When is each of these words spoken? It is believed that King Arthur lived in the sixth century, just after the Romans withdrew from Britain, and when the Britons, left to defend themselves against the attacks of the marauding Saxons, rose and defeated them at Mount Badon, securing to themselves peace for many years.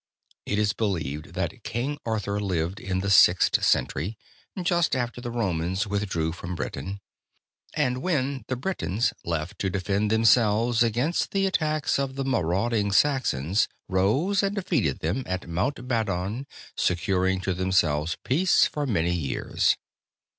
It 0.47 0.57
is 0.57 0.73
believed 0.73 1.35
that 1.35 1.63
King 1.63 1.99
Arthur 2.07 2.39
lived 2.39 2.79
in 2.79 3.01
the 3.01 3.09
sixth 3.11 3.63
century, 3.63 4.17
just 4.63 4.95
after 4.95 5.21
the 5.21 5.29
Romans 5.29 5.85
withdrew 5.85 6.31
from 6.31 6.55
Britain, 6.55 6.99
and 7.75 8.01
when 8.01 8.43
the 8.47 8.55
Britons, 8.55 9.13
left 9.23 9.59
to 9.59 9.69
defend 9.69 10.09
themselves 10.09 10.81
against 10.81 11.29
the 11.33 11.45
attacks 11.45 11.99
of 11.99 12.15
the 12.15 12.25
marauding 12.25 12.91
Saxons, 12.91 13.67
rose 13.87 14.41
and 14.41 14.55
defeated 14.55 15.01
them 15.01 15.21
at 15.27 15.47
Mount 15.47 15.75
Badon, 15.87 16.47
securing 16.75 17.39
to 17.41 17.53
themselves 17.53 18.17
peace 18.23 18.65
for 18.65 18.87
many 18.87 19.13
years. 19.13 19.77